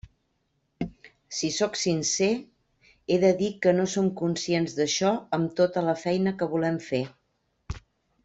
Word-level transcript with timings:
Si 1.39 1.49
sóc 1.57 1.75
sincer, 1.81 2.29
he 3.15 3.19
de 3.25 3.29
dir 3.41 3.51
que 3.65 3.75
no 3.81 3.85
som 3.93 4.09
conscients 4.23 4.75
d'això 4.79 5.13
amb 5.39 5.55
tota 5.61 5.85
la 5.91 5.97
feina 6.07 6.35
que 6.41 6.49
volem 6.57 6.81
fer. 6.89 7.05